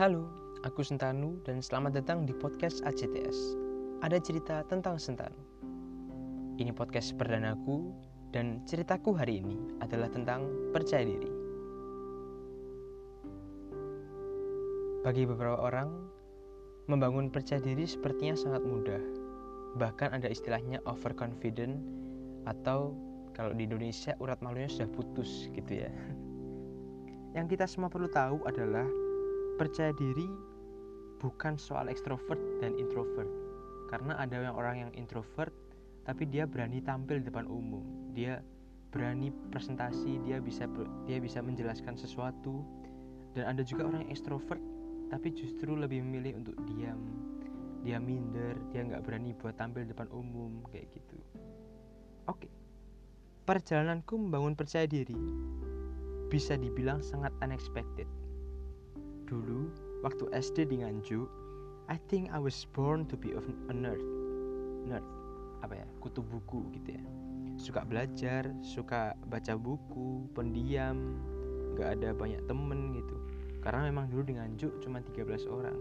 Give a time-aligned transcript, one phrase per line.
[0.00, 0.24] Halo,
[0.64, 3.36] aku Sentanu dan selamat datang di podcast ACTS.
[4.00, 5.36] Ada cerita tentang Sentanu.
[6.56, 7.92] Ini podcast perdanaku
[8.32, 11.28] dan ceritaku hari ini adalah tentang percaya diri.
[15.04, 15.92] Bagi beberapa orang,
[16.88, 19.04] membangun percaya diri sepertinya sangat mudah.
[19.76, 21.76] Bahkan ada istilahnya overconfident
[22.48, 22.96] atau
[23.36, 25.92] kalau di Indonesia urat malunya sudah putus gitu ya.
[27.36, 28.88] Yang kita semua perlu tahu adalah
[29.60, 30.24] percaya diri
[31.20, 33.28] bukan soal ekstrovert dan introvert.
[33.92, 35.52] Karena ada yang orang yang introvert
[36.08, 37.84] tapi dia berani tampil di depan umum.
[38.16, 38.40] Dia
[38.88, 40.64] berani presentasi dia bisa
[41.04, 42.64] dia bisa menjelaskan sesuatu.
[43.36, 44.64] Dan ada juga orang yang ekstrovert
[45.12, 46.98] tapi justru lebih memilih untuk diam.
[47.84, 51.20] Dia minder dia nggak berani buat tampil di depan umum kayak gitu.
[52.32, 52.48] Oke.
[53.44, 55.16] Perjalananku membangun percaya diri
[56.30, 58.06] bisa dibilang sangat unexpected
[59.30, 59.70] Dulu,
[60.02, 61.30] waktu SD di Nganjuk,
[61.86, 64.02] I think I was born to be a nerd.
[64.90, 65.06] Nerd,
[65.62, 67.04] apa ya, kutu buku gitu ya.
[67.54, 71.14] Suka belajar, suka baca buku, pendiam,
[71.78, 73.14] gak ada banyak temen gitu.
[73.62, 75.78] Karena memang dulu di Nganjuk cuma 13 orang.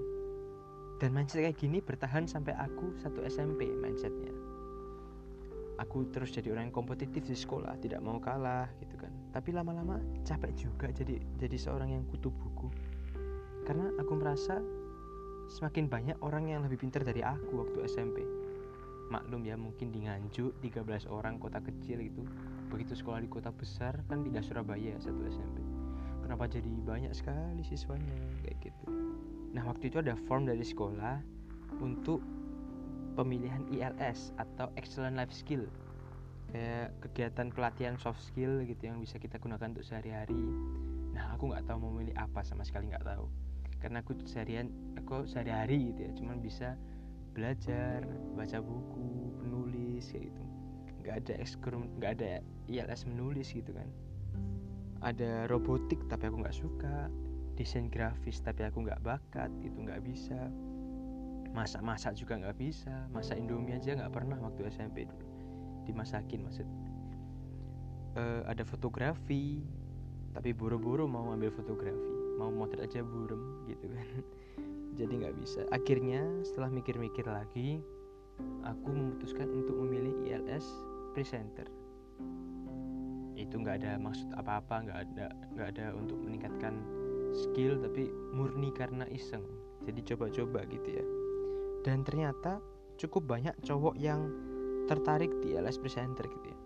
[1.01, 4.29] Dan mindset kayak gini bertahan sampai aku satu SMP mindsetnya.
[5.81, 9.09] Aku terus jadi orang yang kompetitif di sekolah, tidak mau kalah gitu kan.
[9.33, 12.69] Tapi lama-lama capek juga jadi jadi seorang yang kutu buku
[13.69, 14.57] karena aku merasa
[15.45, 18.25] semakin banyak orang yang lebih pintar dari aku waktu SMP
[19.13, 22.21] maklum ya mungkin di Nganjuk 13 orang kota kecil itu.
[22.69, 25.65] Begitu sekolah di kota besar kan tidak Surabaya satu SMP
[26.29, 28.13] kenapa jadi banyak sekali siswanya?
[28.45, 28.85] Kayak gitu.
[29.49, 31.25] Nah waktu itu ada form dari sekolah
[31.81, 32.21] untuk
[33.17, 35.65] pemilihan ILS atau Excellent Life Skill.
[36.53, 40.37] Kayak kegiatan pelatihan soft skill gitu yang bisa kita gunakan untuk sehari-hari.
[41.17, 43.48] Nah aku nggak tahu mau memilih apa sama sekali nggak tahu
[43.79, 46.11] karena aku seharian aku sehari-hari gitu ya.
[46.15, 46.75] Cuman bisa
[47.33, 48.03] belajar
[48.35, 50.43] baca buku menulis kayak gitu.
[51.03, 52.31] Nggak ada ekskrum nggak ada
[52.67, 53.89] ILS menulis gitu kan.
[54.99, 57.07] Ada robotik tapi aku nggak suka.
[57.55, 60.51] Desain grafis tapi aku nggak bakat itu nggak bisa.
[61.55, 63.07] Masak-masak juga nggak bisa.
[63.11, 65.27] Masak indomie aja nggak pernah waktu SMP dulu.
[65.87, 66.67] Dimasakin maksud
[68.19, 69.63] uh, ada fotografi
[70.33, 74.07] tapi buru-buru mau ambil fotografi mau motret aja burem gitu kan.
[74.99, 75.67] Jadi nggak bisa.
[75.75, 77.83] Akhirnya setelah mikir-mikir lagi
[78.63, 80.63] aku memutuskan untuk memilih ILS
[81.11, 81.67] presenter.
[83.35, 86.79] Itu nggak ada maksud apa-apa nggak ada nggak ada untuk meningkatkan
[87.35, 89.43] skill tapi murni karena iseng.
[89.83, 91.05] Jadi coba-coba gitu ya.
[91.83, 92.63] Dan ternyata
[92.99, 94.31] cukup banyak cowok yang
[94.87, 96.59] tertarik di ILS presenter gitu ya.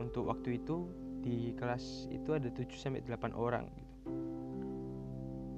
[0.00, 0.88] Untuk waktu itu
[1.20, 3.92] di kelas itu ada 7 sampai 8 orang gitu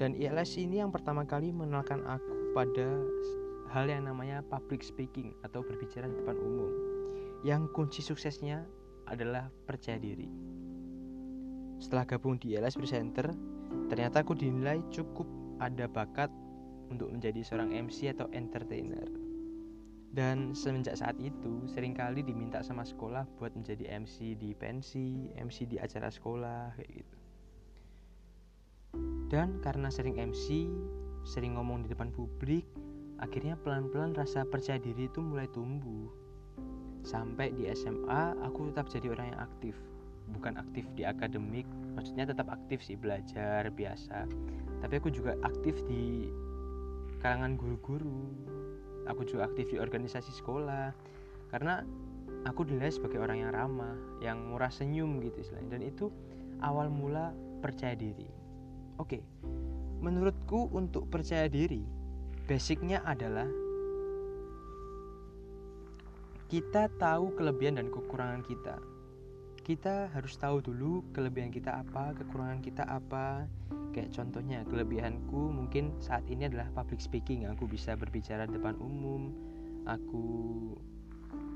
[0.03, 2.91] dan ILS ini yang pertama kali mengenalkan aku pada
[3.71, 6.75] hal yang namanya public speaking atau berbicara di depan umum.
[7.47, 8.67] Yang kunci suksesnya
[9.07, 10.27] adalah percaya diri.
[11.79, 13.31] Setelah gabung di ILS Presenter,
[13.87, 15.31] ternyata aku dinilai cukup
[15.63, 16.35] ada bakat
[16.91, 19.07] untuk menjadi seorang MC atau entertainer.
[20.11, 25.71] Dan semenjak saat itu, sering kali diminta sama sekolah buat menjadi MC di pensi, MC
[25.71, 27.22] di acara sekolah, kayak gitu.
[29.33, 30.69] Dan karena sering MC,
[31.25, 32.69] sering ngomong di depan publik,
[33.17, 36.13] akhirnya pelan-pelan rasa percaya diri itu mulai tumbuh.
[37.01, 39.75] Sampai di SMA, aku tetap jadi orang yang aktif.
[40.37, 41.65] Bukan aktif di akademik,
[41.97, 44.29] maksudnya tetap aktif sih belajar biasa.
[44.85, 46.29] Tapi aku juga aktif di
[47.25, 48.29] kalangan guru-guru.
[49.09, 50.93] Aku juga aktif di organisasi sekolah.
[51.49, 51.81] Karena
[52.45, 55.81] aku dinilai sebagai orang yang ramah, yang murah senyum gitu istilahnya.
[55.81, 56.13] Dan itu
[56.61, 57.33] awal mula
[57.65, 58.42] percaya diri.
[59.03, 59.19] Oke,
[59.99, 61.83] menurutku untuk percaya diri,
[62.47, 63.51] basicnya adalah
[66.47, 68.79] kita tahu kelebihan dan kekurangan kita.
[69.67, 73.51] Kita harus tahu dulu kelebihan kita apa, kekurangan kita apa.
[73.91, 77.51] Kayak contohnya, kelebihanku mungkin saat ini adalah public speaking.
[77.51, 79.35] Aku bisa berbicara depan umum,
[79.83, 80.23] aku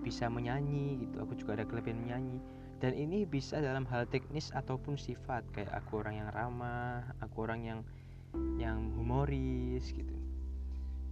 [0.02, 1.22] bisa menyanyi gitu.
[1.22, 2.42] Aku juga ada kelebihan menyanyi
[2.76, 7.60] dan ini bisa dalam hal teknis ataupun sifat kayak aku orang yang ramah aku orang
[7.64, 7.80] yang
[8.60, 10.16] yang humoris gitu.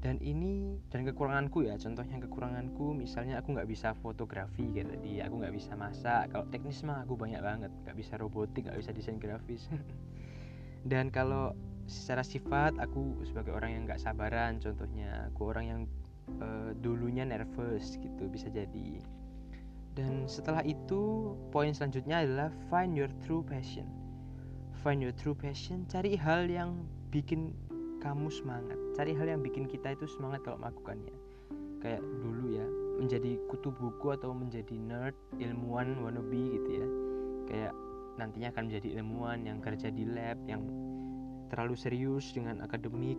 [0.04, 5.40] Dan ini dan kekuranganku ya contohnya kekuranganku misalnya aku nggak bisa fotografi kayak tadi aku
[5.40, 6.28] nggak bisa masak.
[6.28, 9.64] Kalau teknis mah aku banyak banget nggak bisa robotik nggak bisa desain grafis.
[10.90, 11.56] Dan kalau
[11.88, 15.80] secara sifat aku sebagai orang yang nggak sabaran contohnya aku orang yang
[16.40, 19.00] uh, dulunya nervous gitu bisa jadi
[19.94, 23.86] dan setelah itu, poin selanjutnya adalah find your true passion.
[24.82, 26.82] Find your true passion, cari hal yang
[27.14, 27.54] bikin
[28.02, 28.76] kamu semangat.
[28.98, 31.14] Cari hal yang bikin kita itu semangat kalau melakukannya.
[31.78, 32.66] Kayak dulu ya
[32.98, 36.86] menjadi kutu buku atau menjadi nerd ilmuwan wannabe gitu ya.
[37.46, 37.72] Kayak
[38.18, 40.66] nantinya akan menjadi ilmuwan yang kerja di lab yang
[41.54, 43.16] terlalu serius dengan akademik.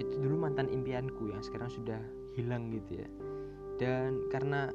[0.00, 2.00] Itu dulu mantan impianku yang sekarang sudah
[2.32, 3.08] hilang gitu ya.
[3.76, 4.72] Dan karena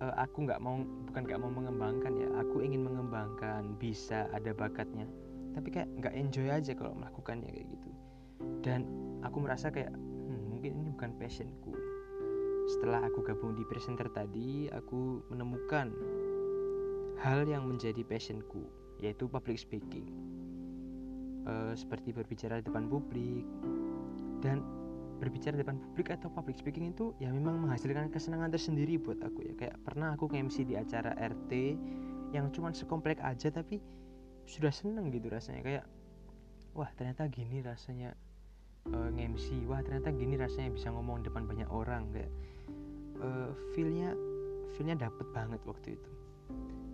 [0.00, 2.28] uh, aku nggak mau bukan nggak mau mengembangkan ya.
[2.44, 5.08] Aku ingin mengembangkan bisa ada bakatnya.
[5.56, 7.90] Tapi kayak nggak enjoy aja kalau melakukannya kayak gitu.
[8.60, 8.84] Dan
[9.24, 11.72] aku merasa kayak hmm, mungkin ini bukan passionku.
[12.66, 15.94] Setelah aku gabung di presenter tadi aku menemukan
[17.22, 18.66] hal yang menjadi passionku
[19.00, 20.08] yaitu public speaking.
[21.46, 23.46] Uh, seperti berbicara di depan publik.
[24.44, 24.60] Dan
[25.16, 29.52] berbicara depan publik atau public speaking itu ya memang menghasilkan kesenangan tersendiri buat aku ya.
[29.56, 31.52] Kayak pernah aku nge-MC di acara RT
[32.36, 33.80] yang cuman sekomplek aja tapi
[34.44, 35.62] sudah seneng gitu rasanya.
[35.64, 35.84] Kayak
[36.76, 38.12] wah ternyata gini rasanya
[38.92, 42.12] uh, nge-MC wah ternyata gini rasanya bisa ngomong depan banyak orang.
[42.12, 42.32] Kayak
[43.24, 44.12] uh, feelnya
[44.76, 46.10] feelnya dapet banget waktu itu.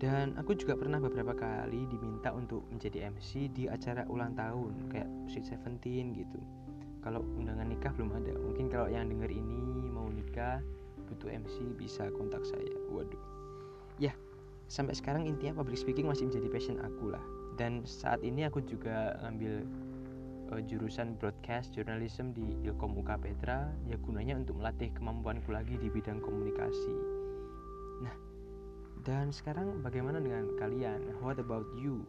[0.02, 5.06] Dan aku juga pernah beberapa kali diminta untuk menjadi MC di acara ulang tahun kayak
[5.30, 6.42] Sweet Seventeen gitu
[7.02, 8.32] kalau undangan nikah belum ada.
[8.38, 10.62] Mungkin kalau yang denger ini mau nikah
[11.10, 12.72] butuh MC bisa kontak saya.
[12.88, 13.18] Waduh.
[13.98, 14.14] Ya
[14.70, 17.22] sampai sekarang intinya public speaking masih menjadi passion aku lah.
[17.60, 19.68] Dan saat ini aku juga ngambil
[20.54, 23.68] uh, jurusan broadcast journalism di Ilkom UK Petra.
[23.84, 26.96] Ya gunanya untuk melatih kemampuanku lagi di bidang komunikasi.
[28.06, 28.14] Nah
[29.02, 31.18] dan sekarang bagaimana dengan kalian?
[31.18, 32.06] What about you?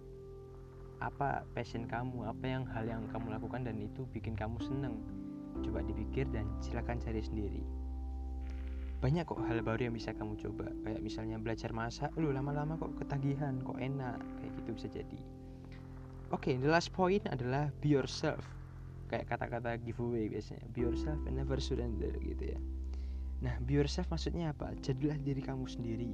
[1.04, 2.32] Apa passion kamu?
[2.32, 5.04] Apa yang hal yang kamu lakukan dan itu bikin kamu seneng?
[5.60, 7.60] Coba dipikir dan silakan cari sendiri.
[9.04, 10.72] Banyak kok hal baru yang bisa kamu coba.
[10.88, 15.20] Kayak misalnya belajar masak, lu lama-lama kok ketagihan, kok enak, kayak gitu bisa jadi.
[16.32, 18.42] Oke, okay, the last point adalah be yourself.
[19.12, 20.64] Kayak kata-kata giveaway biasanya.
[20.72, 22.60] Be yourself and never surrender gitu ya.
[23.44, 24.72] Nah, be yourself maksudnya apa?
[24.80, 26.10] Jadilah diri kamu sendiri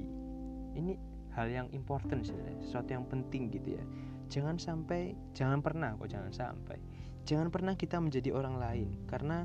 [0.74, 0.94] ini
[1.34, 3.84] hal yang important sebenarnya sesuatu yang penting gitu ya
[4.30, 6.78] jangan sampai jangan pernah kok jangan sampai.
[7.26, 8.88] Jangan pernah kita menjadi orang lain.
[9.10, 9.44] Karena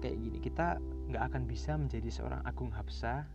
[0.00, 0.80] kayak gini kita
[1.12, 3.28] nggak akan bisa menjadi seorang Agung Hapsah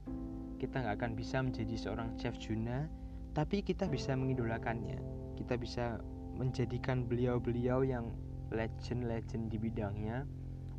[0.55, 2.87] kita nggak akan bisa menjadi seorang Chef Juna
[3.35, 4.97] tapi kita bisa mengidolakannya.
[5.35, 5.99] Kita bisa
[6.39, 8.15] menjadikan beliau-beliau yang
[8.55, 10.23] legend-legend di bidangnya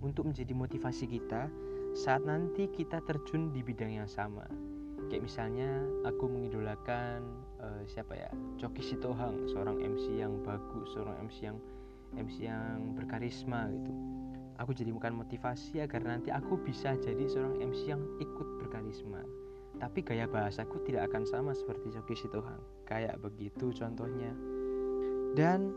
[0.00, 1.52] untuk menjadi motivasi kita
[1.92, 4.48] saat nanti kita terjun di bidang yang sama.
[5.12, 8.30] Kayak misalnya aku mengidolakan uh, siapa ya?
[8.62, 11.58] Coki Sitohang seorang MC yang bagus seorang MC yang
[12.14, 13.92] MC yang berkarisma gitu.
[14.56, 19.20] Aku jadi bukan motivasi agar nanti aku bisa jadi seorang MC yang ikut berkarisma.
[19.76, 22.62] Tapi gaya bahasaku tidak akan sama seperti Coki Sitohang.
[22.88, 24.32] Kayak begitu contohnya.
[25.36, 25.76] Dan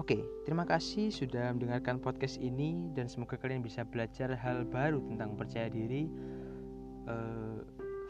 [0.00, 5.04] oke okay, terima kasih sudah mendengarkan podcast ini dan semoga kalian bisa belajar hal baru
[5.04, 6.08] tentang percaya diri.
[7.04, 7.43] Uh,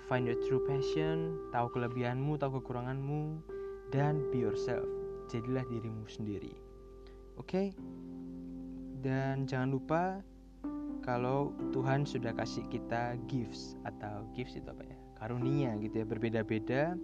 [0.04, 3.40] Find your true passion, tahu kelebihanmu, tahu kekuranganmu,
[3.88, 4.84] dan be yourself.
[5.32, 6.52] Jadilah dirimu sendiri.
[7.40, 7.48] Oke?
[7.48, 7.66] Okay?
[9.00, 10.02] Dan jangan lupa
[11.04, 14.96] kalau Tuhan sudah kasih kita gifts atau gifts itu apa ya?
[15.20, 16.96] Karunia gitu ya, berbeda-beda.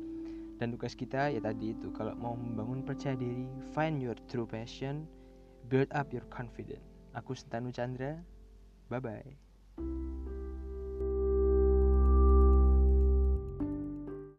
[0.60, 5.08] Dan tugas kita ya tadi itu kalau mau membangun percaya diri, find your true passion,
[5.72, 6.84] build up your confidence.
[7.16, 8.20] Aku Sentanu Chandra.
[8.92, 10.09] Bye bye.